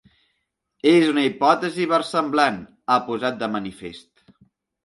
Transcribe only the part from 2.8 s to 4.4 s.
ha posat de manifest.